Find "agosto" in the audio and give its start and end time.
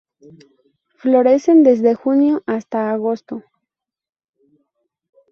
2.91-3.43